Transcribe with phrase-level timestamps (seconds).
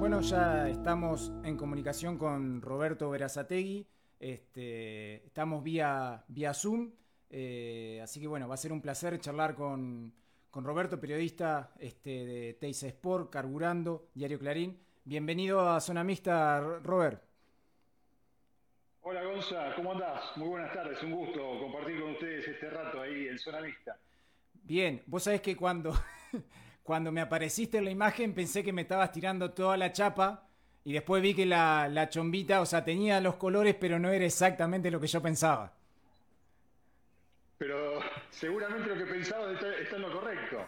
[0.00, 3.86] Bueno, ya estamos en comunicación con Roberto Verazategui.
[4.18, 6.90] Este, estamos vía, vía Zoom.
[7.28, 10.14] Eh, así que bueno, va a ser un placer charlar con,
[10.54, 14.80] Roberto, periodista este, de Teis Sport, Carburando, Diario Clarín.
[15.04, 17.22] Bienvenido a Zona Mixta, Robert.
[19.02, 20.34] Hola Gonza, ¿cómo andás?
[20.36, 23.98] Muy buenas tardes, un gusto compartir con ustedes este rato ahí en Zona Mixta.
[24.54, 25.92] Bien, vos sabés que cuando
[26.90, 30.48] cuando me apareciste en la imagen pensé que me estabas tirando toda la chapa
[30.82, 34.90] y después vi que la, chombita, o sea, tenía los colores, pero no era exactamente
[34.90, 35.72] lo que yo pensaba.
[37.58, 38.00] Pero
[38.30, 40.66] seguramente lo que pensaba está, en lo correcto.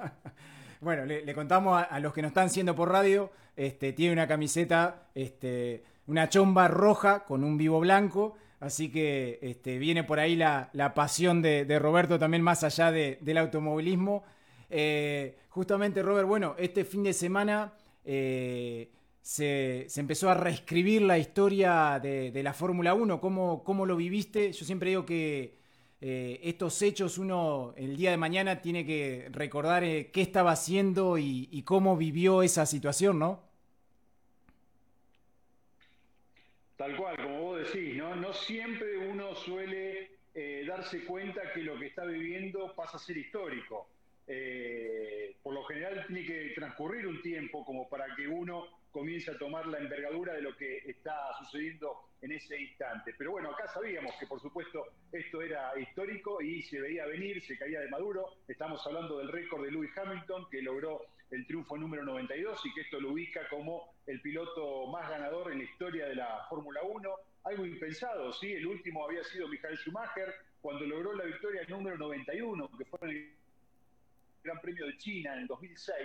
[0.80, 5.06] bueno, le, contamos a, los que nos están siendo por radio, este, tiene una camiseta,
[5.14, 10.92] este, una chomba roja con un vivo blanco, así que este, viene por ahí la,
[10.96, 14.24] pasión de, Roberto también más allá del automovilismo.
[14.68, 17.72] Eh, justamente, Robert, bueno, este fin de semana
[18.04, 18.90] eh,
[19.20, 23.20] se, empezó a reescribir la historia de, la Fórmula 1.
[23.20, 24.52] ¿Cómo, ¿Cómo, lo viviste?
[24.52, 25.56] Yo siempre digo que
[26.00, 31.62] eh, estos hechos uno el día de mañana tiene que recordar qué estaba haciendo y,
[31.64, 33.44] cómo vivió esa situación, ¿no?
[36.76, 38.14] Tal cual, como vos decís, ¿no?
[38.16, 40.10] No siempre uno suele
[40.66, 43.88] darse cuenta que lo que está viviendo pasa a ser histórico.
[44.26, 49.38] Eh, por lo general tiene que transcurrir un tiempo como para que uno comience a
[49.38, 53.14] tomar la envergadura de lo que está sucediendo en ese instante.
[53.16, 57.58] Pero bueno, acá sabíamos que por supuesto esto era histórico y se veía venir, se
[57.58, 58.38] caía de Maduro.
[58.48, 62.80] Estamos hablando del récord de Lewis Hamilton que logró el triunfo número 92 y que
[62.82, 67.10] esto lo ubica como el piloto más ganador en la historia de la Fórmula 1.
[67.44, 68.52] Algo impensado, ¿sí?
[68.52, 73.36] El último había sido Michael Schumacher cuando logró la victoria número 91, que fue el
[74.46, 75.96] Gran Premio de China en el 2006,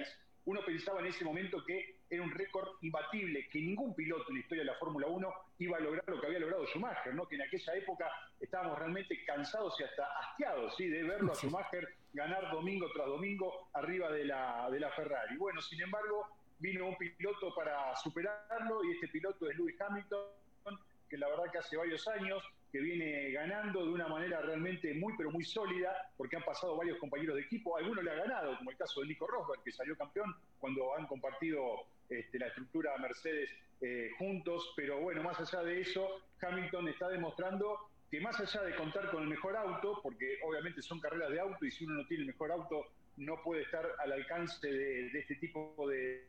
[0.45, 4.42] uno pensaba en ese momento que era un récord imbatible, que ningún piloto en la
[4.42, 7.28] historia de la Fórmula 1 iba a lograr lo que había logrado Schumacher, ¿no?
[7.28, 10.88] que en aquella época estábamos realmente cansados y hasta hastiados ¿sí?
[10.88, 15.38] de verlo a Schumacher ganar domingo tras domingo arriba de la, de la Ferrari.
[15.38, 20.25] Bueno, sin embargo, vino un piloto para superarlo y este piloto es Lewis Hamilton,
[21.07, 25.13] que la verdad que hace varios años que viene ganando de una manera realmente muy,
[25.17, 27.77] pero muy sólida, porque han pasado varios compañeros de equipo.
[27.77, 31.05] Algunos le ha ganado, como el caso de Nico Rosberg, que salió campeón cuando han
[31.07, 33.49] compartido este, la estructura Mercedes
[33.81, 34.73] eh, juntos.
[34.75, 39.23] Pero bueno, más allá de eso, Hamilton está demostrando que más allá de contar con
[39.23, 42.27] el mejor auto, porque obviamente son carreras de auto y si uno no tiene el
[42.27, 46.27] mejor auto no puede estar al alcance de, este tipo de,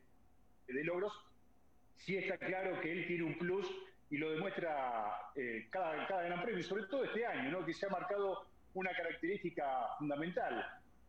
[0.67, 1.13] de logros,
[1.97, 3.69] sí está claro que él tiene un plus
[4.13, 7.65] y lo demuestra eh, cada, cada gran premio, y sobre todo este año, ¿no?
[7.65, 9.65] que se ha marcado una característica
[9.99, 10.67] fundamental.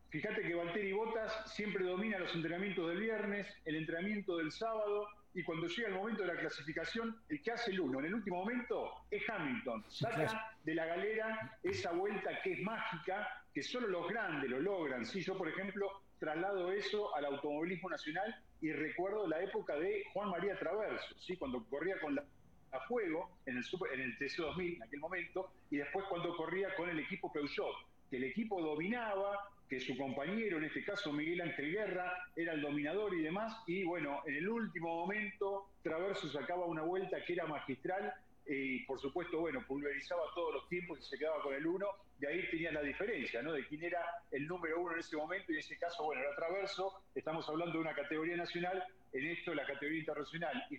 [0.09, 5.44] Fíjate que Valtteri Bottas siempre domina los entrenamientos del viernes, el entrenamiento del sábado, y
[5.44, 8.38] cuando llega el momento de la clasificación, el que hace el uno en el último
[8.38, 9.84] momento es Hamilton.
[9.90, 15.06] Saca de la galera esa vuelta que es mágica, que solo los grandes lo logran.
[15.06, 20.30] Si yo, por ejemplo, traslado eso al automovilismo nacional y recuerdo la época de Juan
[20.30, 21.36] María Traverso, ¿sí?
[21.36, 22.24] cuando corría con la
[22.73, 23.63] a fuego en el,
[23.94, 27.75] en el TC2000 en aquel momento, y después cuando corría con el equipo Peugeot,
[28.09, 32.62] que el equipo dominaba, que su compañero, en este caso Miguel Ángel Guerra, era el
[32.62, 37.45] dominador y demás, y bueno, en el último momento Traverso sacaba una vuelta que era
[37.45, 38.13] magistral,
[38.45, 41.88] y por supuesto, bueno, pulverizaba todos los tiempos y se quedaba con el uno,
[42.19, 43.53] y ahí tenía la diferencia, ¿no?
[43.53, 44.01] De quién era
[44.31, 47.73] el número uno en ese momento, y en ese caso, bueno, era Traverso, estamos hablando
[47.73, 48.83] de una categoría nacional,
[49.13, 50.78] en esto la categoría internacional, y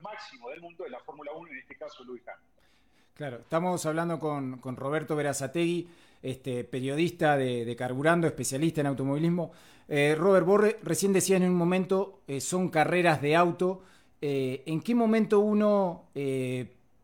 [0.00, 2.56] máximo del mundo de la Fórmula 1, en este caso Luis Hamilton.
[3.14, 5.88] Claro, estamos hablando con, Roberto Verazategui,
[6.22, 9.52] este, periodista de, Carburando, especialista en automovilismo.
[9.88, 13.82] Eh, Robert, Borre, recién decías en un momento, eh, son carreras de auto.
[14.20, 16.10] Eh, ¿En qué momento uno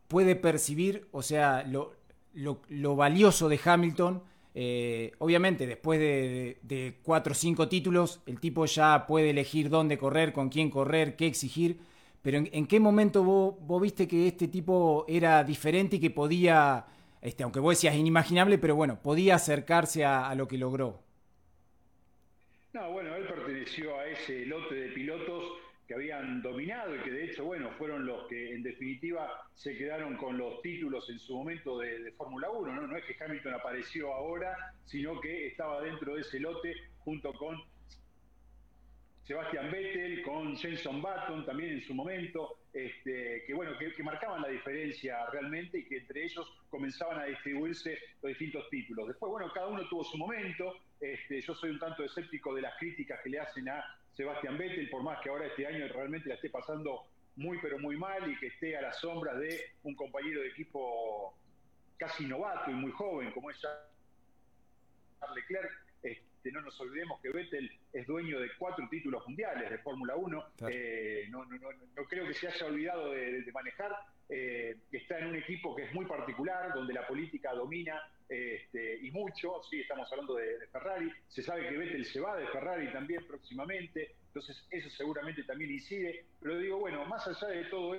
[0.07, 4.23] puede percibir, o sea, lo, valioso de Hamilton?
[5.17, 10.31] obviamente, después de, de, cuatro o cinco títulos, el tipo ya puede elegir dónde correr,
[10.31, 11.79] con quién correr, qué exigir.
[12.23, 16.85] Pero ¿en, qué momento vos, viste que este tipo era diferente y que podía,
[17.21, 21.03] este, aunque vos decías inimaginable, pero bueno, podía acercarse a, lo que logró?
[22.71, 25.43] No, bueno, él perteneció a ese lote de pilotos
[25.85, 30.15] que habían dominado y que de hecho, bueno, fueron los que en definitiva se quedaron
[30.15, 32.87] con los títulos en su momento de, Fórmula 1, ¿no?
[32.87, 34.55] No es que Hamilton apareció ahora,
[34.85, 37.57] sino que estaba dentro de ese lote junto con
[39.23, 44.49] Sebastian Vettel, con Jenson Button también en su momento, este, que bueno, que, marcaban la
[44.49, 49.07] diferencia realmente y que entre ellos comenzaban a distribuirse los distintos títulos.
[49.07, 50.75] Después, bueno, cada uno tuvo su momento.
[50.99, 54.89] Este, yo soy un tanto escéptico de las críticas que le hacen a Sebastian Vettel,
[54.89, 57.05] por más que ahora este año realmente la esté pasando
[57.35, 61.35] muy pero muy mal y que esté a la sombra de un compañero de equipo
[61.97, 65.71] casi novato y muy joven como es Charles Leclerc.
[66.03, 70.45] Este, no nos olvidemos que Vettel es dueño de cuatro títulos mundiales de Fórmula 1.
[70.69, 71.45] Eh, no,
[72.07, 73.95] creo que se haya olvidado de, manejar.
[74.29, 79.11] Eh, está en un equipo que es muy particular, donde la política domina este, y
[79.11, 79.61] mucho.
[79.69, 81.11] Sí, estamos hablando de, Ferrari.
[81.27, 84.15] Se sabe que Vettel se va de Ferrari también próximamente.
[84.27, 86.25] Entonces, eso seguramente también incide.
[86.41, 87.95] Pero digo, bueno, más allá de todo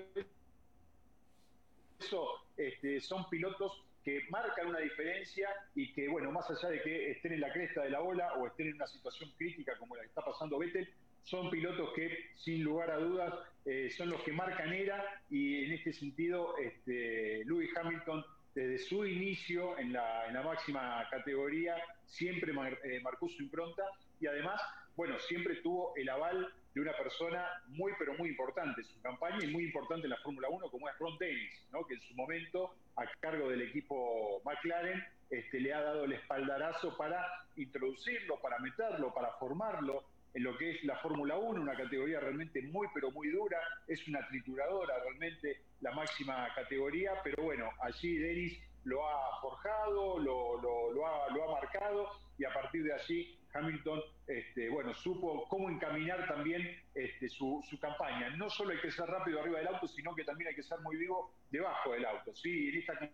[1.98, 7.10] eso, este, son pilotos que marcan una diferencia y que, bueno, más allá de que
[7.12, 10.02] estén en la cresta de la ola o estén en una situación crítica como la
[10.02, 10.88] que está pasando Vettel,
[11.22, 13.34] son pilotos que, sin lugar a dudas,
[13.64, 18.24] eh, son los que marcan era y en este sentido, este, Lewis Hamilton,
[18.54, 23.82] desde su inicio en la, en la máxima categoría, siempre eh, marcó su impronta
[24.20, 24.60] y además,
[24.96, 29.38] bueno, siempre tuvo el aval de una persona muy, pero muy importante en su campaña
[29.44, 31.86] y muy importante en la Fórmula 1, como es Ron Dennis, ¿no?
[31.86, 36.96] que en su momento, a cargo del equipo McLaren, este, le ha dado el espaldarazo
[36.96, 37.24] para
[37.56, 40.04] introducirlo, para meterlo, para formarlo
[40.34, 44.06] en lo que es la Fórmula 1, una categoría realmente muy, pero muy dura, es
[44.08, 51.06] una trituradora realmente la máxima categoría, pero bueno, allí Dennis lo ha forjado, lo, lo,
[51.06, 56.26] ha, lo ha marcado y a partir de allí Hamilton, este, bueno, supo cómo encaminar
[56.26, 56.62] también
[56.94, 58.30] este, su, campaña.
[58.30, 60.80] No solo hay que ser rápido arriba del auto, sino que también hay que ser
[60.80, 62.34] muy vivo debajo del auto.
[62.34, 63.10] Sí, en esta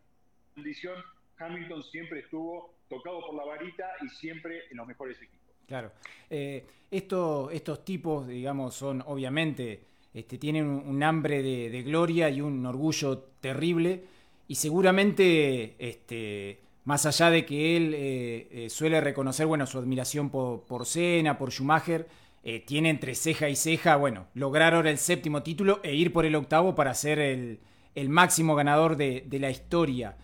[0.54, 0.94] condición
[1.38, 5.40] Hamilton siempre estuvo tocado por la varita y siempre en los mejores equipos.
[5.66, 5.92] Claro.
[6.28, 13.18] Eh, estos tipos, digamos, son obviamente, este, tienen un, hambre de, gloria y un orgullo
[13.40, 14.04] terrible
[14.48, 20.30] y seguramente este, más allá de que él eh, eh, suele reconocer bueno, su admiración
[20.30, 22.08] por, por Senna, por Schumacher,
[22.42, 26.24] eh, tiene entre ceja y ceja, bueno, lograr ahora el séptimo título e ir por
[26.24, 27.60] el octavo para ser el,
[28.08, 30.16] máximo ganador de, la historia.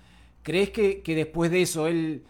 [0.42, 2.24] ¿Crees que, después de eso él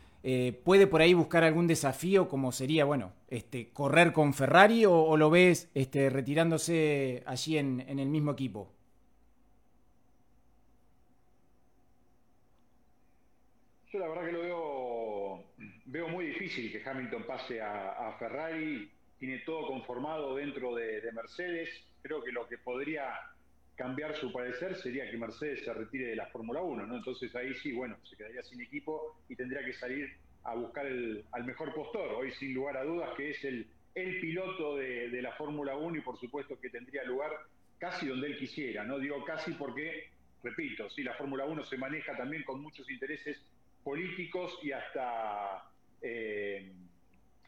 [0.64, 5.30] puede por ahí buscar algún desafío como sería, bueno, este, correr con Ferrari o, lo
[5.30, 8.75] ves este, retirándose allí en el mismo equipo?
[13.98, 15.44] La verdad que lo veo,
[15.86, 18.90] veo muy difícil que Hamilton pase a, Ferrari.
[19.18, 21.70] Tiene todo conformado dentro de, Mercedes.
[22.02, 23.14] Creo que lo que podría
[23.74, 26.96] cambiar su parecer sería que Mercedes se retire de la Fórmula 1, ¿no?
[26.96, 31.24] Entonces ahí sí, bueno, se quedaría sin equipo y tendría que salir a buscar el,
[31.32, 32.14] al mejor postor.
[32.14, 35.98] Hoy sin lugar a dudas que es el, el piloto de, de la Fórmula 1
[35.98, 37.30] y por supuesto que tendría lugar
[37.78, 38.98] casi donde él quisiera, ¿no?
[38.98, 40.10] Digo casi porque,
[40.42, 43.42] repito, sí, la Fórmula 1 se maneja también con muchos intereses
[43.86, 45.62] políticos y hasta,
[46.02, 46.72] eh,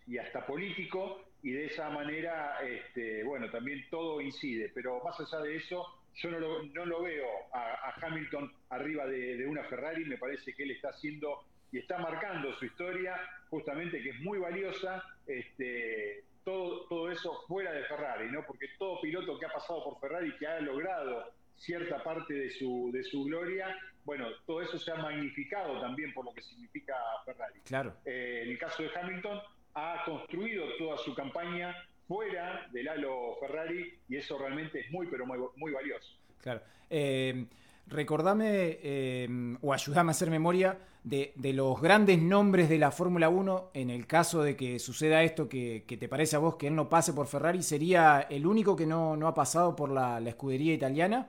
[0.07, 5.43] y hasta político, y de esa manera, este, bueno, también todo incide, pero más allá
[5.43, 10.17] de eso, yo no lo, no lo veo a, Hamilton arriba de, una Ferrari, me
[10.17, 11.43] parece que él está haciendo
[11.73, 13.17] y está marcando su historia,
[13.51, 18.47] justamente que es muy valiosa, este, todo, todo eso fuera de Ferrari, ¿no?
[18.47, 22.91] Porque todo piloto que ha pasado por Ferrari, que ha logrado cierta parte de su,
[22.93, 26.95] de su gloria, bueno, todo eso se ha magnificado también por lo que significa
[27.25, 27.61] Ferrari.
[27.65, 27.95] Claro.
[28.07, 29.39] Eh, en el caso de Hamilton,
[29.75, 31.77] ha construido toda su campaña
[32.07, 36.17] fuera del halo Ferrari y eso realmente es muy, pero muy, muy valioso.
[36.41, 36.63] Claro.
[36.89, 37.45] Eh,
[37.87, 39.29] recordame eh,
[39.61, 44.07] o ayúdame a hacer memoria de, los grandes nombres de la Fórmula 1 en el
[44.07, 47.27] caso de que suceda esto que, te parece a vos que él no pase por
[47.27, 51.29] Ferrari, ¿sería el único que no, ha pasado por la escudería italiana?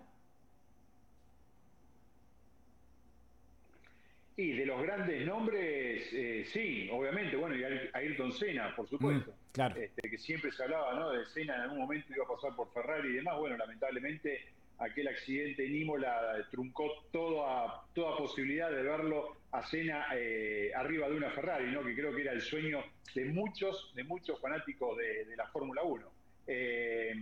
[4.39, 9.31] Y de los grandes nombres, eh, sí, obviamente, bueno, y Ayrton Senna, por supuesto.
[9.31, 9.75] Mm, claro.
[9.75, 11.10] Este, que siempre se hablaba, ¿no?
[11.10, 13.38] De Senna en algún momento iba a pasar por Ferrari y demás.
[13.38, 14.46] Bueno, lamentablemente
[14.77, 21.17] aquel accidente en Imola truncó toda, toda posibilidad de verlo a Senna eh, arriba de
[21.17, 21.84] una Ferrari, ¿no?
[21.84, 22.81] Que creo que era el sueño
[23.13, 26.12] de muchos, de muchos fanáticos de, la Fórmula 1.
[26.48, 27.13] Eh,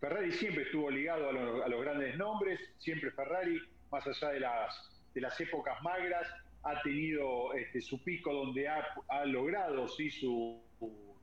[0.00, 4.90] Ferrari siempre estuvo ligado a, a, los grandes nombres, siempre Ferrari, más allá de las,
[5.12, 6.26] de las épocas magras,
[6.64, 10.60] ha tenido este, su pico donde ha, logrado sí, su,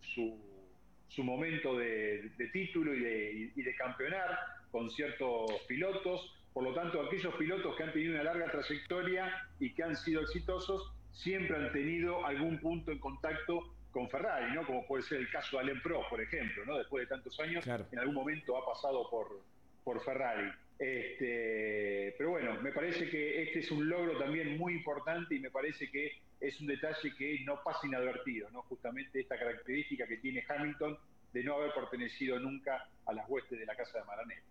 [0.01, 4.37] su, momento de, título y de, y de, campeonar
[4.71, 6.33] con ciertos pilotos.
[6.53, 10.21] Por lo tanto, aquellos pilotos que han tenido una larga trayectoria y que han sido
[10.21, 14.65] exitosos siempre han tenido algún punto en contacto con Ferrari, ¿no?
[14.65, 16.77] Como puede ser el caso de Alain Pro, por ejemplo, ¿no?
[16.77, 19.41] Después de tantos años, en algún momento ha pasado por,
[19.83, 20.49] por Ferrari.
[20.81, 25.51] Este, pero bueno, me parece que este es un logro también muy importante y me
[25.51, 28.63] parece que es un detalle que no pasa inadvertido, ¿no?
[28.63, 30.97] Justamente esta característica que tiene Hamilton
[31.33, 34.41] de no haber pertenecido nunca a las huestes de la Casa de Maranello.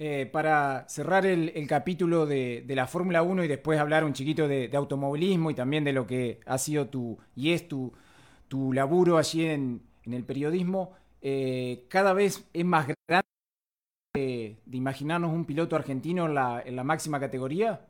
[0.00, 4.68] Eh, para cerrar el, capítulo de, la Fórmula 1 y después hablar un chiquito de,
[4.74, 7.92] automovilismo y también de lo que ha sido tu y es tu,
[8.48, 13.30] tu laburo allí en, el periodismo, eh, cada vez es más grande
[14.12, 17.80] de, imaginarnos un piloto argentino en la, máxima categoría.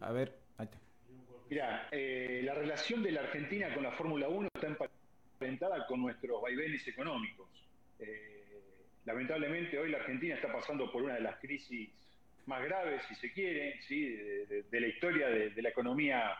[0.00, 0.78] A ver, ahí está.
[1.48, 6.42] Mira, eh, la relación de la Argentina con la Fórmula 1 está emparentada con nuestros
[6.42, 7.48] vaivenes económicos.
[7.98, 8.60] Eh,
[9.06, 11.88] lamentablemente hoy la Argentina está pasando por una de las crisis
[12.44, 16.36] más graves, si se quiere, de, la historia de, la economía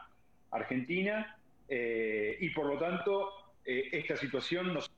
[0.54, 1.36] argentina
[1.68, 3.30] eh, y por lo tanto
[3.64, 4.90] esta situación nos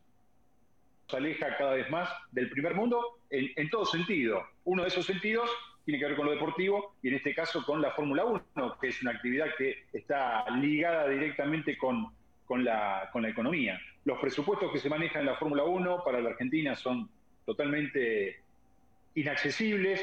[1.14, 4.44] aleja cada vez más del primer mundo en, en todo sentido.
[4.64, 5.48] Uno de esos sentidos
[5.86, 8.88] tiene que ver con lo deportivo y en este caso con la Fórmula 1, que
[8.88, 12.12] es una actividad que está ligada directamente con,
[12.44, 13.80] con, la, con la economía.
[14.04, 17.08] Los presupuestos que se manejan en la Fórmula 1 para la Argentina son
[17.44, 18.40] totalmente
[19.14, 20.00] inaccesibles.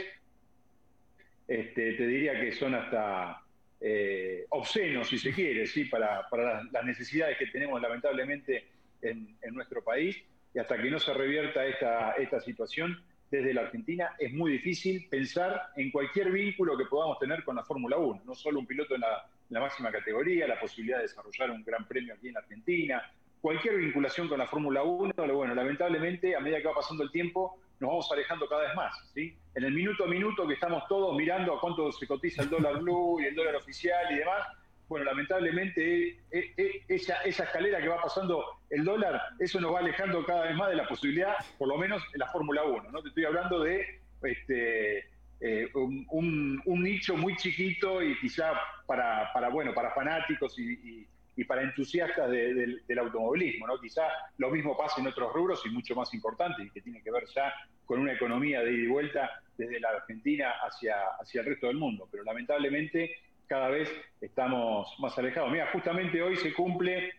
[1.49, 3.42] Este, te diría que son hasta
[3.85, 5.83] eh, obscenos, si se quiere, ¿sí?
[5.85, 8.65] para, para las, necesidades que tenemos lamentablemente
[9.01, 10.15] en, en, nuestro país.
[10.53, 15.07] Y hasta que no se revierta esta, esta situación, desde la Argentina, es muy difícil
[15.09, 18.95] pensar en cualquier vínculo que podamos tener con la Fórmula 1, no solo un piloto
[18.95, 23.11] en la, máxima categoría, la posibilidad de desarrollar un gran premio aquí en Argentina,
[23.41, 27.59] cualquier vinculación con la Fórmula 1, bueno, lamentablemente a medida que va pasando el tiempo
[27.83, 29.37] nos vamos alejando cada vez más, ¿sí?
[29.53, 32.79] En el minuto a minuto que estamos todos mirando a cuánto se cotiza el dólar
[32.79, 34.47] blue y el dólar oficial y demás,
[34.87, 39.79] bueno, lamentablemente eh, eh, eh, esa, escalera que va pasando el dólar, eso nos va
[39.79, 42.91] alejando cada vez más de la posibilidad, por lo menos en la Fórmula 1.
[42.91, 43.01] ¿no?
[43.01, 45.09] Te estoy hablando de este,
[45.73, 48.53] un, nicho muy chiquito y quizá
[48.85, 51.07] para, bueno, para fanáticos y,
[51.47, 53.67] para entusiastas del automovilismo.
[53.67, 53.79] ¿no?
[53.79, 54.03] Quizá
[54.37, 57.23] lo mismo pasa en otros rubros y mucho más importante, y que tiene que ver
[57.33, 57.51] ya
[57.85, 61.77] con una economía de ida y vuelta desde la Argentina hacia, hacia el resto del
[61.77, 62.07] mundo.
[62.11, 63.15] Pero lamentablemente
[63.47, 63.89] cada vez
[64.21, 65.51] estamos más alejados.
[65.51, 67.13] Mira, justamente hoy se cumple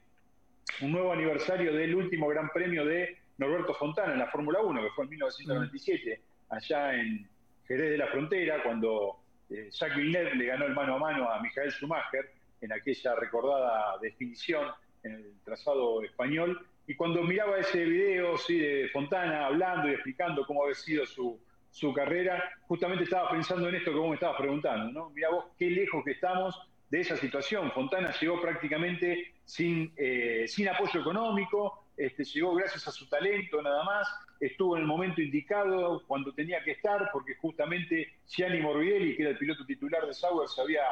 [0.80, 4.90] un nuevo aniversario del último Gran Premio de Norberto Fontana en la Fórmula 1, que
[4.90, 7.28] fue en 1997, allá en
[7.66, 11.40] Jerez de la Frontera, cuando eh, Jacques Villeneuve le ganó el mano a mano a
[11.40, 12.30] Michael Schumacher
[12.60, 14.68] en aquella recordada definición
[15.02, 16.66] en el trazado español.
[16.86, 18.58] Y cuando miraba ese video ¿sí?
[18.58, 23.76] de Fontana hablando y explicando cómo había sido su, su carrera, justamente estaba pensando en
[23.76, 25.10] esto que vos me estabas preguntando, ¿no?
[25.10, 26.60] Mira vos qué lejos que estamos
[26.90, 27.72] de esa situación.
[27.72, 33.84] Fontana llegó prácticamente sin, eh, sin apoyo económico, este, llegó gracias a su talento nada
[33.84, 34.08] más,
[34.40, 39.30] estuvo en el momento indicado cuando tenía que estar, porque justamente Gianni Morbidelli, que era
[39.30, 40.82] el piloto titular de Sauer, se había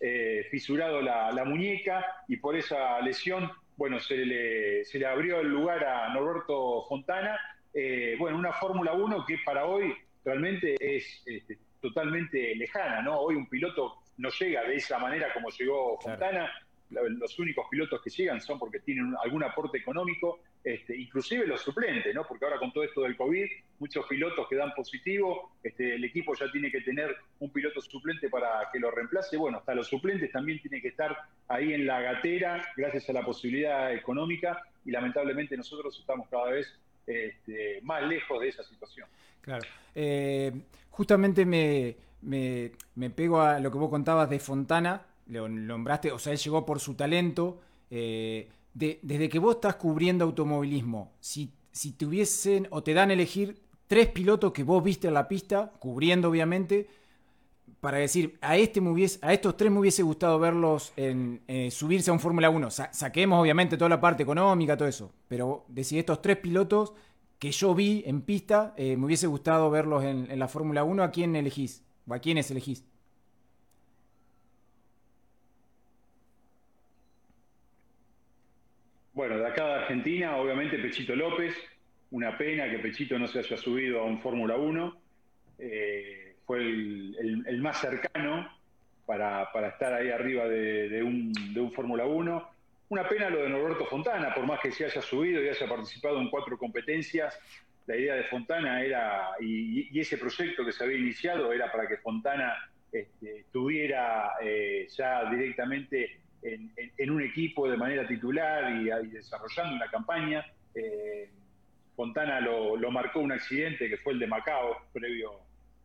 [0.00, 5.48] eh, fisurado la, muñeca y por esa lesión, bueno, se le, se le abrió el
[5.48, 7.38] lugar a Norberto Fontana.
[7.74, 13.18] Eh, bueno, una Fórmula 1 que para hoy realmente es este, totalmente lejana, ¿no?
[13.18, 16.50] Hoy un piloto no llega de esa manera como llegó Fontana.
[16.92, 22.14] Los únicos pilotos que llegan son porque tienen algún aporte económico, este, inclusive los suplentes,
[22.14, 22.24] ¿no?
[22.26, 23.46] Porque ahora con todo esto del COVID,
[23.78, 28.28] muchos pilotos que dan positivo, este, el equipo ya tiene que tener un piloto suplente
[28.28, 29.36] para que lo reemplace.
[29.36, 31.16] Bueno, hasta los suplentes también tienen que estar
[31.48, 36.66] ahí en la gatera gracias a la posibilidad económica y lamentablemente nosotros estamos cada vez
[37.06, 39.08] este, más lejos de esa situación.
[39.40, 39.64] Claro.
[39.94, 40.52] Eh,
[40.90, 46.32] justamente me, me, pego a lo que vos contabas de Fontana, lo nombraste, o sea,
[46.32, 47.60] él llegó por su talento.
[47.90, 53.60] Eh, desde que vos estás cubriendo automovilismo, si, si tuviesen o te dan a elegir
[53.86, 56.88] tres pilotos que vos viste en la pista, cubriendo obviamente,
[57.80, 61.70] para decir, a, este me hubiese, a estos tres me hubiese gustado verlos en eh,
[61.70, 62.70] subirse a un Fórmula 1.
[62.70, 66.94] saquemos obviamente toda la parte económica, todo eso, pero decir, estos tres pilotos
[67.38, 71.10] que yo vi en pista, eh, me hubiese gustado verlos en, la Fórmula 1, ¿a
[71.10, 71.82] quién elegís?
[72.06, 72.84] ¿O a quiénes elegís?
[79.14, 81.54] Bueno, de acá de Argentina, obviamente Pechito López,
[82.12, 85.02] una pena que Pechito no se haya subido a un Fórmula 1,
[85.58, 88.50] eh, fue el, más cercano
[89.04, 92.50] para, estar ahí arriba de, un, Fórmula 1.
[92.88, 96.18] Una pena lo de Norberto Fontana, por más que se haya subido y haya participado
[96.18, 97.38] en cuatro competencias,
[97.86, 101.98] la idea de Fontana era, y, ese proyecto que se había iniciado era para que
[101.98, 102.54] Fontana
[102.90, 110.44] este, estuviera eh, ya directamente en, un equipo de manera titular y, desarrollando una campaña.
[110.74, 111.30] Eh,
[111.94, 115.32] Fontana lo, marcó un accidente que fue el de Macao, previo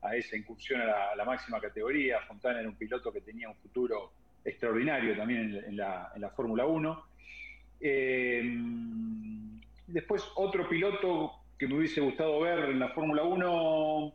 [0.02, 2.22] a esa incursión a la, máxima categoría.
[2.22, 7.04] Fontana era un piloto que tenía un futuro extraordinario también en, la, Fórmula 1.
[7.80, 8.58] Eh,
[9.88, 14.14] después otro piloto que me hubiese gustado ver en la Fórmula 1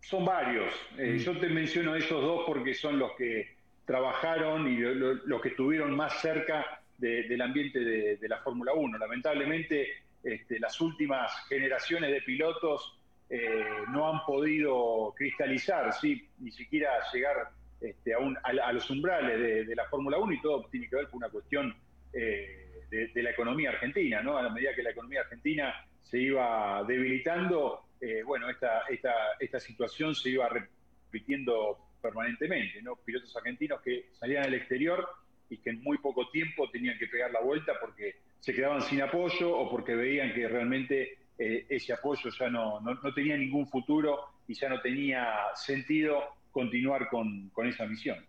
[0.00, 0.72] son varios.
[0.98, 1.18] Eh, mm.
[1.18, 3.55] Yo te menciono esos dos porque son los que
[3.86, 8.98] trabajaron y los que estuvieron más cerca del ambiente de, la Fórmula 1.
[8.98, 9.88] Lamentablemente,
[10.22, 12.98] este, las últimas generaciones de pilotos
[13.30, 16.28] eh, no han podido cristalizar, ¿sí?
[16.38, 17.50] ni siquiera llegar
[17.80, 21.28] este, a, los umbrales de, la Fórmula 1 y todo tiene que ver con una
[21.28, 21.74] cuestión
[22.12, 24.20] eh, de, la economía argentina.
[24.20, 24.36] ¿no?
[24.36, 29.60] A la medida que la economía argentina se iba debilitando, eh, bueno, esta, esta, esta
[29.60, 32.96] situación se iba repitiendo permanentemente, ¿no?
[32.96, 35.06] Pilotos argentinos que salían al exterior
[35.48, 39.02] y que en muy poco tiempo tenían que pegar la vuelta porque se quedaban sin
[39.02, 44.20] apoyo o porque veían que realmente eh, ese apoyo ya no, no, tenía ningún futuro
[44.48, 48.24] y ya no tenía sentido continuar con, esa misión.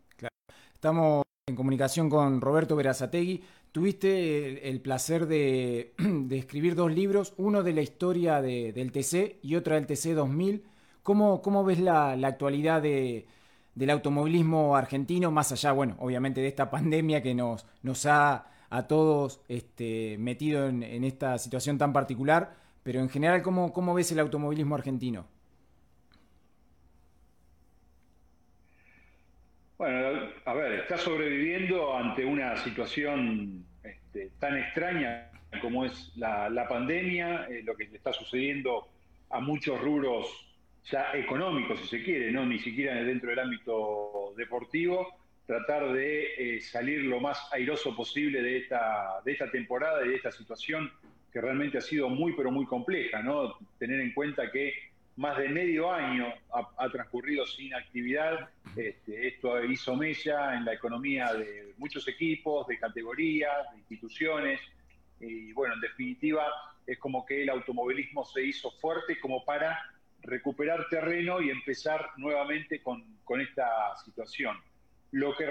[0.74, 3.43] Estamos en comunicación con Roberto Verazategui.
[3.72, 5.93] Tuviste el, placer de,
[6.31, 10.63] escribir dos libros, uno de la historia del TC y otro del TC 2000.
[11.03, 13.25] ¿Cómo, cómo ves la actualidad de,
[13.77, 18.88] del automovilismo argentino, más allá, bueno, obviamente de esta pandemia que nos, nos ha a
[18.88, 24.19] todos este, metido en, esta situación tan particular, pero en general, ¿cómo, ¿cómo ves el
[24.19, 25.27] automovilismo argentino?
[29.77, 35.29] Bueno, a ver, está sobreviviendo ante una situación este, tan extraña
[35.62, 38.89] como es la, pandemia, eh, lo que le está sucediendo
[39.29, 40.46] a muchos rubros
[40.91, 45.08] ya económico, si se quiere, no ni siquiera dentro del ámbito deportivo,
[45.46, 50.15] tratar de eh, salir lo más airoso posible de esta, de esta temporada y de
[50.15, 50.91] esta situación
[51.32, 53.58] que realmente ha sido muy, pero muy compleja, ¿no?
[53.77, 54.74] Tener en cuenta que
[55.17, 61.34] más de medio año ha, transcurrido sin actividad, este, esto hizo mella en la economía
[61.34, 64.60] de muchos equipos, de categorías, de instituciones,
[65.19, 66.45] y bueno, en definitiva
[66.86, 69.80] es como que el automovilismo se hizo fuerte como para
[70.27, 73.03] recuperar terreno y empezar nuevamente con,
[73.41, 74.57] esta situación.
[75.11, 75.45] Lo que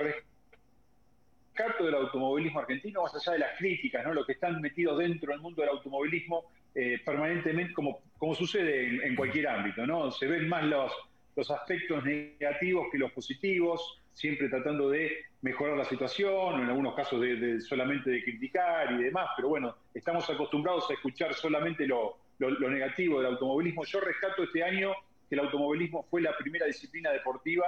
[1.54, 4.14] rescato del automovilismo argentino, más allá de las críticas, ¿no?
[4.14, 9.16] lo que están metidos dentro del mundo del automovilismo eh, permanentemente, como, como sucede en,
[9.16, 10.10] cualquier ámbito, ¿no?
[10.10, 10.92] se ven más los,
[11.34, 17.20] los aspectos negativos que los positivos, siempre tratando de mejorar la situación, en algunos casos
[17.20, 22.70] de, solamente de criticar y demás, pero bueno, estamos acostumbrados a escuchar solamente lo, lo,
[22.70, 23.84] negativo del automovilismo.
[23.84, 24.92] Yo rescato este año
[25.28, 27.66] que el automovilismo fue la primera disciplina deportiva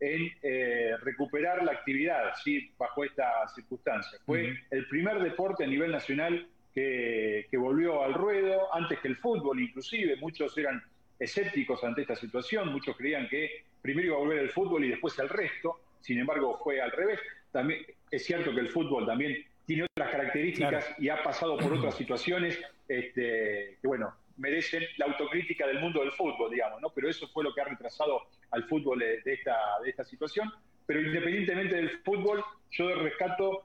[0.00, 2.70] en eh, recuperar la actividad, ¿sí?
[2.76, 4.18] bajo esta circunstancia.
[4.26, 9.60] Fue el primer deporte a nivel nacional que, volvió al ruedo, antes que el fútbol
[9.60, 10.82] inclusive, muchos eran
[11.18, 15.18] escépticos ante esta situación, muchos creían que primero iba a volver el fútbol y después
[15.18, 17.18] el resto, sin embargo fue al revés.
[17.50, 21.94] También es cierto que el fútbol también tiene otras características y ha pasado por otras
[21.98, 26.90] situaciones este, que, bueno, merecen la autocrítica del mundo del fútbol, digamos, ¿no?
[26.90, 30.50] Pero eso fue lo que ha retrasado al fútbol de, esta, de esta situación.
[30.86, 33.64] Pero independientemente del fútbol, yo rescato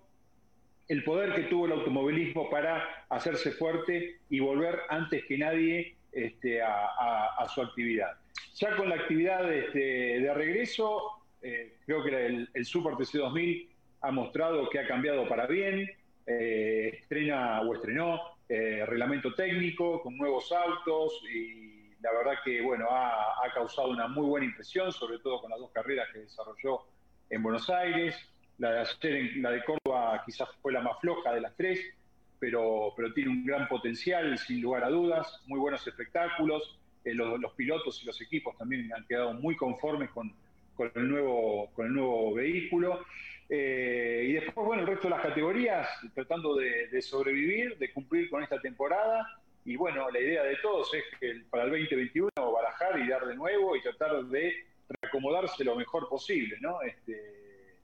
[0.87, 6.61] el poder que tuvo el automovilismo para hacerse fuerte y volver antes que nadie este,
[6.61, 8.17] a, su actividad.
[8.55, 11.01] Ya con la actividad este, de regreso,
[11.41, 15.89] eh, creo que el, el Super TC 2000 ha mostrado que ha cambiado para bien,
[16.25, 22.87] eh, estrena o estrenó eh, reglamento técnico con nuevos autos y la verdad que bueno
[22.89, 26.81] ha, causado una muy buena impresión, sobre todo con las dos carreras que desarrolló
[27.29, 28.15] en Buenos Aires.
[28.57, 31.79] La de ayer, la de Córdoba quizás fue la más floja de las tres,
[32.39, 36.79] pero, pero tiene un gran potencial, sin lugar a dudas, muy buenos espectáculos.
[37.03, 40.33] Eh, los, los, pilotos y los equipos también han quedado muy conformes con,
[40.75, 43.05] con el nuevo, con el nuevo vehículo.
[43.53, 45.85] Eh, y después, bueno, el resto de las categorías
[46.15, 49.41] tratando de, sobrevivir, de cumplir con esta temporada.
[49.65, 53.35] Y bueno, la idea de todos es que para el 2021 barajar y dar de
[53.35, 54.53] nuevo y tratar de
[54.87, 56.81] reacomodarse lo mejor posible, ¿no?
[56.81, 57.75] Este,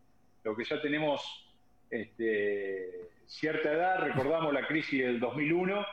[0.46, 1.54] lo que ya tenemos
[1.90, 5.86] este, cierta edad, recordamos la crisis del 2001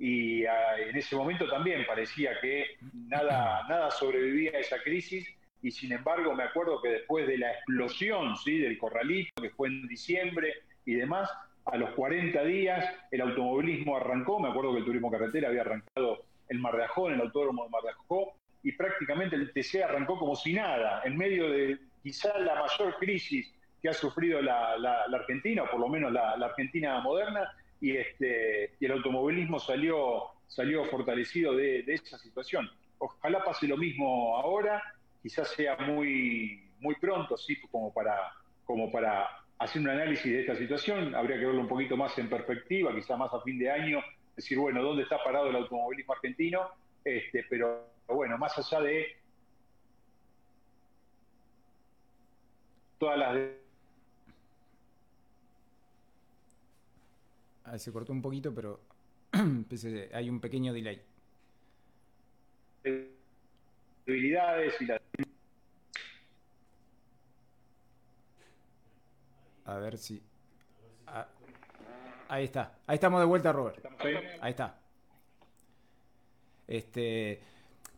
[0.00, 5.28] y ah, en ese momento también parecía que nada, nada sobrevivía a esa crisis
[5.62, 8.58] y sin embargo me acuerdo que después de la explosión ¿sí?
[8.58, 11.30] del corralito, que fue en diciembre y demás,
[11.66, 16.24] a los 40 días el automovilismo arrancó, me acuerdo que el turismo carretera había arrancado
[16.48, 19.82] en Mar de Ajó, en el Autódromo de Mar de Ajó, y prácticamente el TC
[19.84, 24.74] arrancó como si nada, en medio de quizá la mayor crisis que ha sufrido la,
[25.12, 30.84] Argentina, o por lo menos la, Argentina moderna, y, este, y el automovilismo salió, salió
[30.86, 32.70] fortalecido de, esa situación.
[32.98, 34.82] Ojalá pase lo mismo ahora,
[35.22, 38.32] quizás sea muy, muy pronto, sí, como para,
[38.64, 39.28] como para
[39.58, 43.18] hacer un análisis de esta situación, habría que verlo un poquito más en perspectiva, quizás
[43.18, 44.00] más a fin de año,
[44.34, 46.70] decir, bueno, ¿dónde está parado el automovilismo argentino?
[47.04, 49.16] Este, pero bueno, más allá de
[52.98, 53.38] todas las...
[57.64, 58.80] Ah, se cortó un poquito, pero
[60.12, 61.02] hay un pequeño delay.
[64.06, 64.99] Debilidades y la...
[69.70, 70.20] A ver si...
[71.06, 71.28] Ah,
[72.28, 72.72] ahí está.
[72.88, 73.84] Ahí estamos de vuelta, Robert.
[74.40, 74.74] Ahí está.
[76.66, 77.40] Este,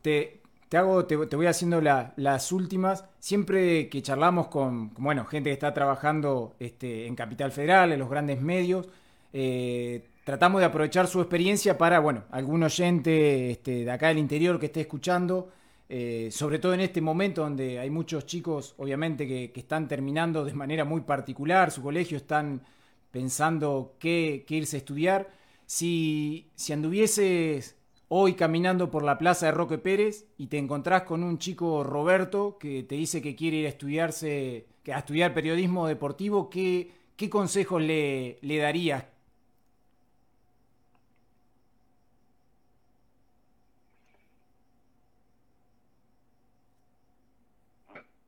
[0.02, 3.06] te, te hago, te, voy haciendo las últimas.
[3.18, 8.10] Siempre que charlamos con, bueno, gente que está trabajando este, en Capital Federal, en los
[8.10, 8.86] grandes medios,
[9.32, 14.60] eh, tratamos de aprovechar su experiencia para, bueno, algún oyente este, de acá del interior
[14.60, 15.50] que esté escuchando,
[15.88, 20.54] eh, sobre todo en este momento donde hay muchos chicos, obviamente, que, están terminando de
[20.54, 22.62] manera muy particular su colegio, están
[23.10, 25.30] pensando qué, irse a estudiar.
[25.66, 27.76] Si, si anduvieses
[28.08, 32.58] hoy caminando por la plaza de Roque Pérez y te encontrás con un chico Roberto
[32.58, 37.80] que te dice que quiere ir a estudiarse, a estudiar periodismo deportivo, ¿qué, qué consejos
[37.82, 39.04] le, le darías?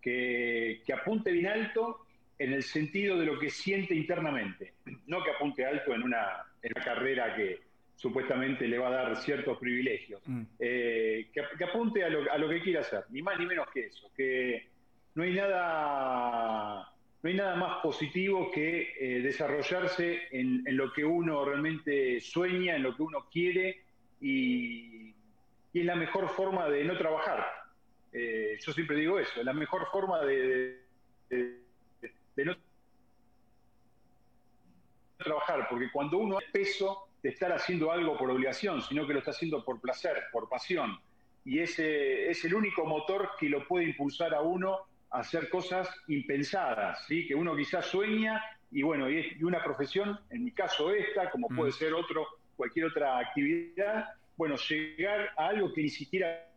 [0.05, 2.05] Que, que, apunte bien alto
[2.39, 4.75] en el sentido de lo que siente internamente,
[5.07, 7.61] no que apunte alto en una, en una carrera que,
[7.97, 10.21] supuestamente le va a dar ciertos privilegios.
[10.27, 10.43] Mm.
[10.59, 13.87] Eh, que, apunte a lo, a lo, que quiera hacer, ni más ni menos que
[13.87, 14.11] eso.
[14.17, 14.69] Que
[15.15, 21.45] no hay nada, no hay nada más positivo que eh, desarrollarse en, lo que uno
[21.45, 23.83] realmente sueña, en lo que uno quiere,
[24.21, 25.15] y,
[25.73, 27.45] es la mejor forma de no trabajar.
[28.15, 30.87] Eh, yo siempre digo eso, la mejor forma de,
[31.29, 32.57] de no
[35.19, 39.21] trabajar, porque cuando uno es peso, de estar haciendo algo por obligación, sino que lo
[39.21, 41.01] está haciendo por placer, por pasión.
[41.43, 45.89] Y ese es el único motor que lo puede impulsar a uno a hacer cosas
[46.09, 47.27] impensadas, ¿sí?
[47.27, 51.71] que uno quizás sueña y bueno, y, una profesión, en mi caso esta, como puede
[51.71, 51.75] mm.
[51.75, 56.51] ser otro, cualquier otra actividad, bueno, llegar a algo que ni siquiera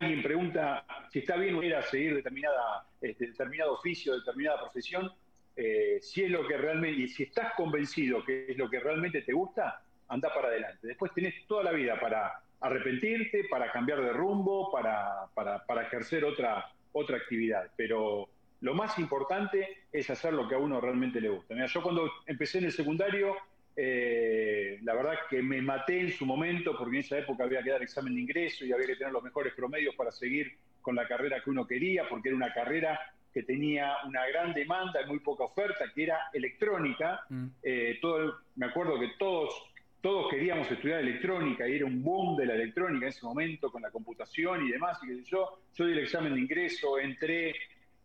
[0.00, 5.12] alguien pregunta si está bien a seguir determinada, este, determinado oficio, determinada profesión,
[5.56, 9.22] eh, si es lo que realmente, y si estás convencido que es lo que realmente
[9.22, 10.86] te gusta, anda para adelante.
[10.86, 16.70] Después tenés toda la vida para arrepentirte, para cambiar de rumbo, para, para, ejercer otra,
[16.92, 17.70] otra actividad.
[17.76, 18.28] Pero
[18.60, 21.54] lo más importante es hacer lo que a uno realmente le gusta.
[21.66, 23.36] Yo cuando empecé en el secundario
[23.80, 27.70] eh, la verdad que me maté en su momento porque en esa época había que
[27.70, 31.06] dar examen de ingreso y había que tener los mejores promedios para seguir con la
[31.06, 32.98] carrera que uno quería, porque era una carrera
[33.32, 37.20] que tenía una gran demanda y muy poca oferta, que era electrónica.
[37.28, 37.46] Mm.
[37.62, 39.54] Eh, todo, me acuerdo que todos,
[40.00, 43.82] todos queríamos estudiar electrónica y era un boom de la electrónica en ese momento con
[43.82, 44.98] la computación y demás.
[45.04, 47.54] Y yo, yo di el examen de ingreso, entré,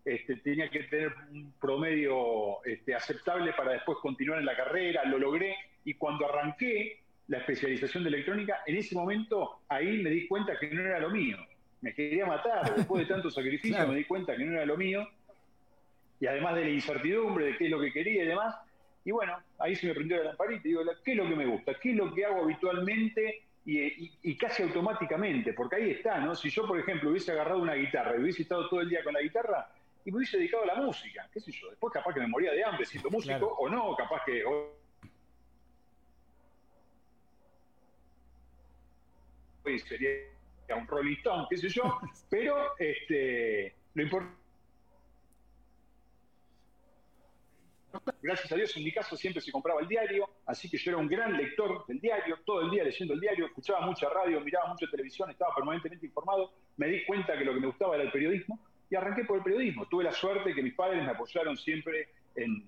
[0.05, 5.17] este, tenía que tener un promedio este, aceptable para después continuar en la carrera, lo
[5.17, 10.59] logré y cuando arranqué la especialización de electrónica, en ese momento ahí me di cuenta
[10.59, 11.37] que no era lo mío.
[11.81, 15.07] Me quería matar, después de tanto sacrificio me di cuenta que no era lo mío
[16.19, 18.55] y además de la incertidumbre de qué es lo que quería y demás.
[19.05, 21.45] Y bueno, ahí se me prendió la lamparita y digo, ¿qué es lo que me
[21.45, 21.73] gusta?
[21.81, 25.51] ¿Qué es lo que hago habitualmente y, y, casi automáticamente?
[25.51, 26.35] Porque ahí está, ¿no?
[26.35, 29.13] Si yo, por ejemplo, hubiese agarrado una guitarra y hubiese estado todo el día con
[29.13, 29.67] la guitarra,
[30.05, 31.69] y me hubiese dedicado a la música, qué sé yo.
[31.69, 34.43] Después capaz que me moría de hambre siendo músico o no, capaz que...
[34.45, 34.67] hoy
[39.79, 44.43] sería un Rolling Stone, qué sé yo, pero este, lo importante...
[48.23, 50.97] Gracias a Dios, en mi caso siempre se compraba el diario, así que yo era
[50.97, 54.69] un gran lector del diario, todo el día leyendo el diario, escuchaba mucha radio, miraba
[54.69, 58.11] mucha televisión, estaba permanentemente informado, me di cuenta que lo que me gustaba era el
[58.11, 58.59] periodismo,
[58.93, 59.88] y arranqué por el periodismo.
[59.88, 62.63] Tuve la suerte que mis padres me apoyaron siempre en,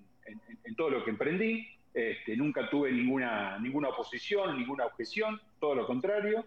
[0.76, 1.68] todo lo que emprendí.
[1.94, 6.44] Este, nunca tuve ninguna, ninguna oposición, ninguna objeción, todo lo contrario.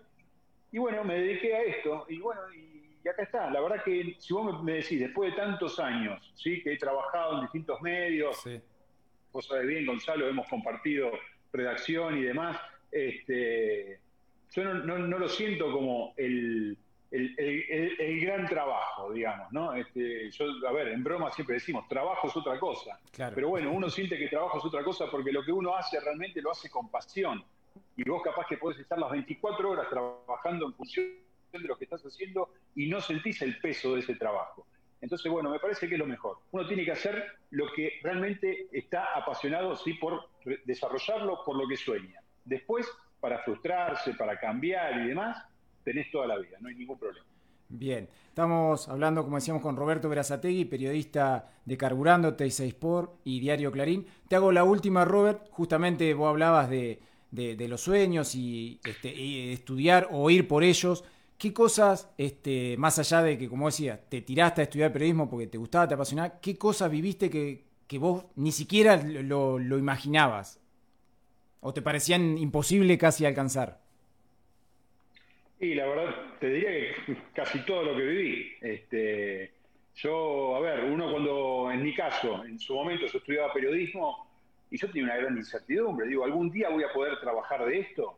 [0.73, 2.05] Y bueno, me dediqué a esto.
[2.09, 3.49] Y bueno, y, acá está.
[3.51, 6.61] La verdad que si vos me decís, después de tantos años, ¿sí?
[6.61, 8.43] que he trabajado en distintos medios,
[9.31, 11.09] vos sabés bien, Gonzalo, hemos compartido
[11.53, 12.59] redacción y demás,
[12.91, 14.01] este,
[14.51, 16.77] yo no, lo siento como el,
[17.11, 19.73] el, gran trabajo, digamos, ¿no?
[19.73, 22.99] Este, yo, a ver, en broma siempre decimos, trabajo es otra cosa.
[23.33, 26.41] Pero bueno, uno siente que trabajo es otra cosa porque lo que uno hace realmente
[26.41, 27.43] lo hace con pasión.
[27.95, 31.07] Y vos capaz que podés estar las 24 horas trabajando en función
[31.51, 34.67] de lo que estás haciendo y no sentís el peso de ese trabajo.
[35.01, 36.39] Entonces, bueno, me parece que es lo mejor.
[36.51, 40.29] Uno tiene que hacer lo que realmente está apasionado, sí, por
[40.65, 42.21] desarrollarlo, por lo que sueña.
[42.43, 42.87] Después,
[43.19, 45.45] para frustrarse, para cambiar y demás,
[45.83, 47.25] tenés toda la vida, no hay ningún problema.
[47.71, 53.71] Bien, estamos hablando, como decíamos, con Roberto Verazategui, periodista de Carburando, T6 Sport y Diario
[53.71, 54.07] Clarín.
[54.27, 55.47] Te hago la última, Robert.
[55.51, 56.99] Justamente vos hablabas de,
[57.31, 61.03] los sueños y, este, y, estudiar o ir por ellos.
[61.37, 65.45] ¿Qué cosas, este, más allá de que, como decía, te tiraste a estudiar periodismo porque
[65.45, 70.59] te gustaba, te apasionaba, qué cosas viviste que, vos ni siquiera lo, imaginabas?
[71.59, 73.79] ¿O te parecían imposible casi alcanzar?
[75.59, 78.51] Y la verdad, te diría que casi todo lo que viví.
[78.61, 79.51] Este,
[79.95, 84.27] yo, a ver, uno cuando, en mi caso, en su momento yo estudiaba periodismo
[84.71, 86.07] y yo tenía una gran incertidumbre.
[86.07, 88.17] Digo, ¿algún día voy a poder trabajar de esto?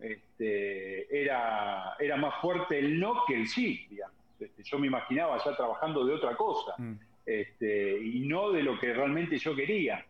[0.00, 4.16] este, era, era más fuerte el no que el sí, digamos.
[4.38, 6.94] Este, yo me imaginaba ya trabajando de otra cosa mm.
[7.26, 10.04] este, y no de lo que realmente yo quería.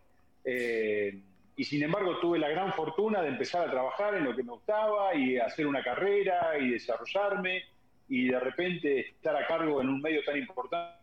[0.45, 1.19] Eh,
[1.61, 4.53] y sin embargo tuve la gran fortuna de empezar a trabajar en lo que me
[4.53, 7.65] gustaba y hacer una carrera y desarrollarme
[8.09, 10.97] y de repente estar a cargo en un medio tan importante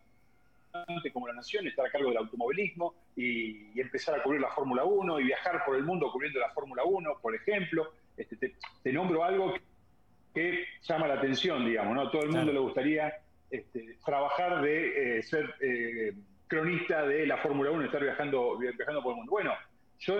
[1.13, 4.83] como la Nación, estar a cargo del automovilismo y, y empezar a cubrir la Fórmula
[4.83, 7.93] 1 y viajar por el mundo cubriendo la Fórmula 1, por ejemplo.
[8.17, 8.35] Este,
[8.81, 9.53] te, nombro algo
[10.33, 12.09] que, llama la atención, digamos, ¿no?
[12.09, 13.13] Todo el mundo le gustaría
[13.51, 16.15] este, trabajar de eh, ser eh,
[16.47, 19.29] cronista de la Fórmula 1, estar viajando, viajando por el mundo.
[19.29, 19.53] Bueno,
[19.99, 20.15] yo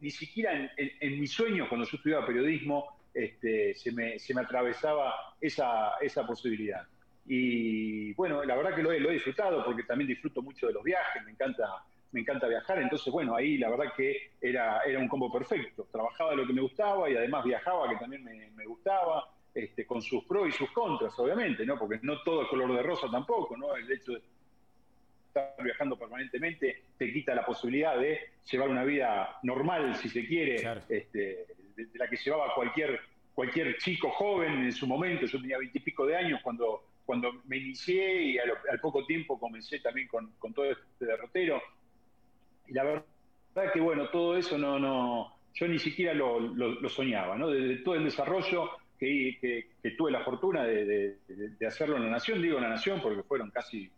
[0.00, 5.34] ni siquiera en, mis sueños, cuando yo estudiaba periodismo, este, se, me, se, me, atravesaba
[5.40, 6.86] esa, esa posibilidad.
[7.26, 10.72] Y bueno, la verdad que lo he, lo he disfrutado porque también disfruto mucho de
[10.72, 14.98] los viajes, me encanta me encanta viajar, entonces bueno, ahí la verdad que era, era
[14.98, 19.30] un combo perfecto, trabajaba lo que me gustaba y además viajaba, que también me, gustaba,
[19.54, 21.78] este, con sus pros y sus contras, obviamente, ¿no?
[21.78, 23.74] Porque no todo es color de rosa tampoco, ¿no?
[23.74, 24.22] El hecho de
[25.32, 30.56] estar viajando permanentemente te quita la posibilidad de llevar una vida normal, si se quiere,
[30.88, 33.00] este, de, la que llevaba cualquier,
[33.34, 38.22] cualquier chico joven en su momento, yo tenía veintipico de años cuando cuando me inicié
[38.22, 41.60] y al, poco tiempo comencé también con, con todo este derrotero,
[42.68, 47.50] y la verdad que, bueno, todo eso no, no yo ni siquiera lo, soñaba, ¿no?
[47.50, 49.68] Desde todo el desarrollo que,
[49.98, 51.18] tuve la fortuna de,
[51.66, 53.90] hacerlo en la Nación, digo en la Nación porque fueron casi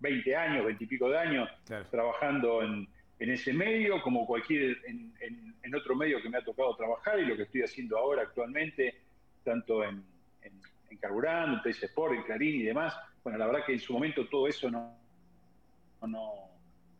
[0.00, 1.48] 20 años, 20 y pico de años
[1.90, 7.26] trabajando en, ese medio, como cualquier en, otro medio que me ha tocado trabajar y
[7.26, 8.92] lo que estoy haciendo ahora actualmente,
[9.44, 10.02] tanto en,
[10.42, 12.94] en, Carburando, en Sport, en Clarín y demás.
[13.22, 14.98] Bueno, la verdad que en su momento todo eso no,
[16.02, 16.50] no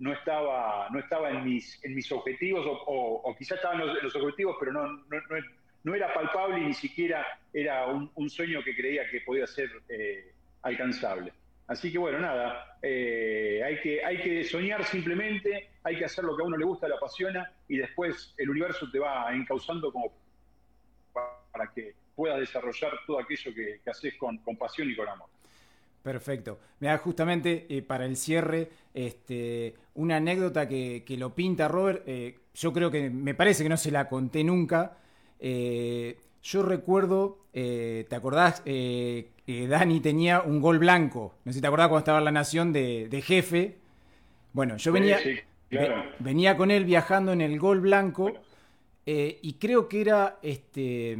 [0.01, 4.17] no estaba, no estaba en, mis, en mis objetivos, o, o, quizás estaba en los,
[4.17, 5.05] objetivos, pero no, no,
[5.85, 10.33] no, era palpable y ni siquiera era un, sueño que creía que podía ser eh,
[10.63, 11.33] alcanzable.
[11.71, 16.37] Así que bueno, nada, eh, hay, que, hay que soñar simplemente, hay que hacer lo
[16.37, 20.13] que a uno le gusta, le apasiona, y después el universo te va encauzando como
[21.13, 25.29] para que puedas desarrollar todo aquello que, que haces con, con pasión y con amor.
[26.03, 26.59] Perfecto.
[26.81, 32.73] Mira, justamente eh, para el cierre, este, una anécdota que, lo pinta Robert, eh, yo
[32.73, 34.97] creo que me parece que no se la conté nunca.
[36.43, 38.63] Yo recuerdo, ¿te acordás?
[38.65, 41.35] Dani tenía un gol blanco.
[41.45, 43.79] No sé si te acordás cuando estaba en la Nación de, jefe.
[44.53, 45.19] Bueno, yo venía,
[46.19, 48.33] venía con él viajando en el gol blanco
[49.05, 51.17] y creo que era este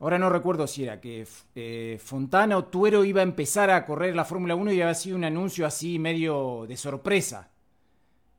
[0.00, 4.16] Ahora no recuerdo si era que eh, Fontana o Tuero iba a empezar a correr
[4.16, 7.50] la Fórmula 1 y había sido un anuncio así medio de sorpresa.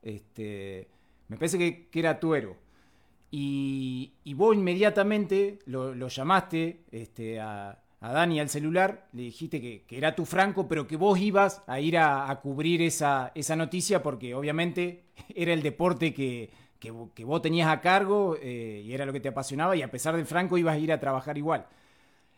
[0.02, 0.88] Este,
[1.28, 2.56] me parece que, era Tuero.
[3.34, 10.26] Y, vos inmediatamente lo, llamaste este, a, Dani al celular, le dijiste que, era tu
[10.26, 15.54] Franco, pero que vos ibas a ir a, cubrir esa, esa noticia porque obviamente era
[15.54, 16.90] el deporte que, que,
[17.24, 20.24] vos tenías a cargo eh, y era lo que te apasionaba y a pesar de
[20.26, 21.66] Franco ibas a ir a trabajar igual.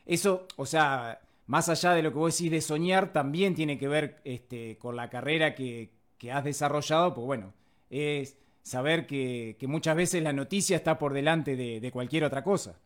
[0.07, 3.89] Eso, o sea, más allá de lo que vos decís de soñar, también tiene que
[3.89, 5.91] ver este, con la carrera que,
[6.33, 7.53] has desarrollado, pues bueno,
[7.91, 12.81] es saber que, muchas veces la noticia está por delante de, cualquier otra cosa.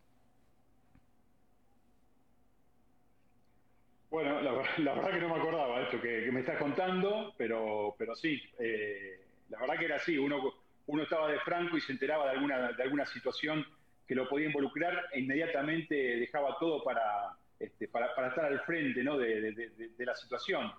[4.11, 4.51] Bueno, la,
[4.93, 9.21] verdad que no me acordaba de esto que, me estás contando, pero, pero sí, eh,
[9.49, 10.53] la verdad que era así, uno,
[10.87, 13.65] uno estaba de franco y se enteraba de alguna, de alguna situación
[14.05, 19.17] que lo podía involucrar e inmediatamente dejaba todo para, este, para, estar al frente ¿no?
[19.17, 20.71] de, la situación.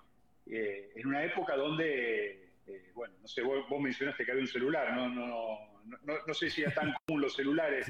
[0.46, 4.94] Eh, en una época donde, eh, bueno, no sé, vos, mencionaste que había un celular,
[4.94, 5.58] no, no,
[6.02, 7.86] no, no sé si era tan común los celulares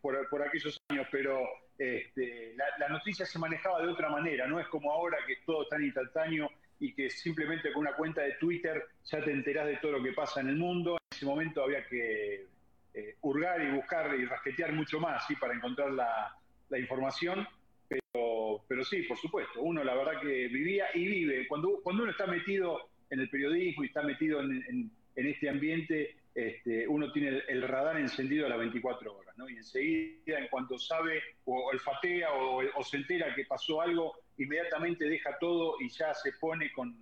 [0.00, 1.46] por, por aquellos años, pero
[1.78, 5.68] este, la, noticia se manejaba de otra manera, no es como ahora que todo es
[5.68, 9.92] tan instantáneo y que simplemente con una cuenta de Twitter ya te enterás de todo
[9.92, 10.92] lo que pasa en el mundo.
[10.92, 12.46] En ese momento había que
[12.94, 15.34] eh, hurgar y buscar y rasquetear mucho más ¿sí?
[15.36, 16.38] para encontrar la,
[16.78, 17.46] información.
[17.88, 21.46] Pero, pero sí, por supuesto, uno la verdad que vivía y vive.
[21.46, 26.86] Cuando, cuando uno está metido en el periodismo y está metido en, este ambiente, este,
[26.88, 29.48] uno tiene el, radar encendido a las 24 horas, ¿no?
[29.48, 35.38] Y enseguida, en cuanto sabe o olfatea o, se entera que pasó algo, inmediatamente deja
[35.38, 36.96] todo y ya se pone con,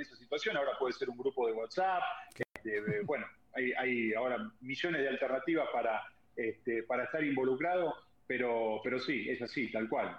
[0.00, 0.56] esa situación.
[0.56, 2.02] Ahora puede ser un grupo de WhatsApp,
[2.36, 6.02] este, bueno, hay, ahora millones de alternativas para,
[6.34, 7.94] este, estar involucrado,
[8.26, 10.18] pero, sí, es así, tal cual.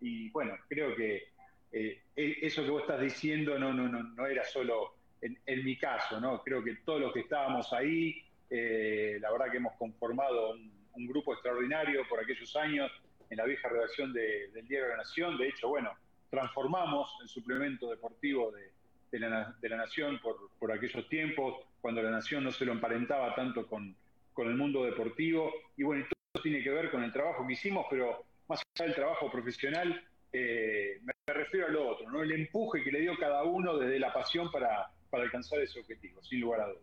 [0.00, 1.24] Y bueno, creo que
[1.72, 5.76] eh, e, eso que vos estás diciendo no, no, no, no era solo en, mi
[5.76, 6.42] caso, ¿no?
[6.42, 11.32] Creo que todos los que estábamos ahí, eh, la verdad que hemos conformado un, grupo
[11.32, 12.90] extraordinario por aquellos años
[13.30, 15.38] en la vieja redacción del Diario de la Nación.
[15.38, 15.92] De hecho, bueno,
[16.28, 22.64] transformamos el suplemento deportivo de, la, Nación por, aquellos tiempos, cuando la Nación no se
[22.64, 23.94] lo emparentaba tanto con,
[24.38, 25.52] el mundo deportivo.
[25.76, 28.96] Y bueno, todo tiene que ver con el trabajo que hicimos, pero más allá del
[28.96, 32.22] trabajo profesional, eh, me refiero a lo otro, ¿no?
[32.22, 36.22] el empuje que le dio cada uno desde la pasión para, para alcanzar ese objetivo,
[36.22, 36.82] sin lugar a dudas.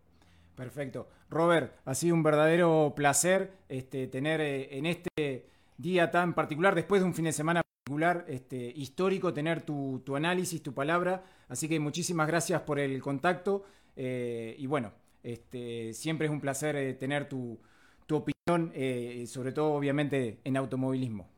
[0.56, 1.10] Perfecto.
[1.30, 7.02] Robert, ha sido un verdadero placer este, tener eh, en este día tan particular, después
[7.02, 11.24] de un fin de semana particular, este, histórico, tener tu, análisis, tu palabra.
[11.50, 13.66] Así que muchísimas gracias por el contacto.
[13.98, 17.60] Eh, y bueno, este, siempre es un placer eh, tener tu,
[18.06, 18.72] tu opinión,
[19.28, 21.35] sobre todo obviamente en automovilismo.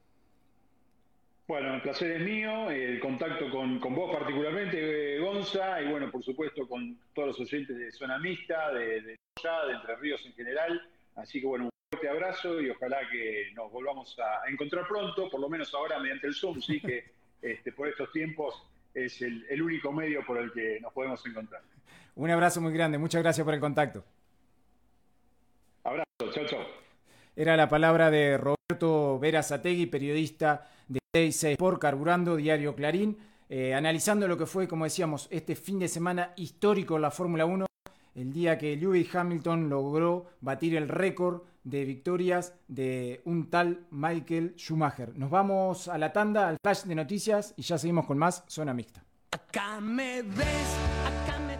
[1.47, 6.21] Bueno, el placer es mío, el contacto con, vos particularmente, eh, Gonza, y bueno, por
[6.21, 10.89] supuesto con todos los oyentes de Zona Mixta, de, de, de Entre Ríos en general.
[11.15, 15.39] Así que bueno, un fuerte abrazo y ojalá que nos volvamos a encontrar pronto, por
[15.39, 17.05] lo menos ahora mediante el Zoom, sí que
[17.41, 21.61] este, por estos tiempos es el, el único medio por el que nos podemos encontrar.
[22.15, 24.03] Un abrazo muy grande, muchas gracias por el contacto.
[25.85, 26.86] Abrazo, chao, chao.
[27.39, 33.15] Era la palabra de Roberto Verazategui, periodista de por Carburando, Diario Clarín,
[33.47, 37.45] eh, analizando lo que fue, como decíamos, este fin de semana histórico en la Fórmula
[37.45, 37.67] 1,
[38.15, 44.55] el día que Lewis Hamilton logró batir el récord de victorias de un tal Michael
[44.57, 45.15] Schumacher.
[45.15, 48.73] Nos vamos a la tanda, al flash de noticias y ya seguimos con más Zona
[48.73, 49.03] Mixta.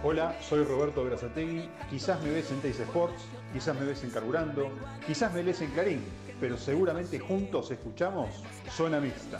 [0.04, 1.70] Hola, soy Roberto Grazategui.
[1.90, 4.70] Quizás me ves en Teis Sports, quizás me ves en Carburando,
[5.06, 6.02] quizás me lees en Clarín
[6.40, 8.30] pero seguramente juntos escuchamos
[8.70, 9.40] Zona Mixta.